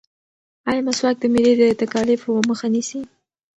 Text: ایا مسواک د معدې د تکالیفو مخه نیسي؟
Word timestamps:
ایا 0.69 0.81
مسواک 0.87 1.15
د 1.19 1.23
معدې 1.33 1.53
د 1.59 1.63
تکالیفو 1.81 2.31
مخه 2.49 2.67
نیسي؟ 2.73 3.01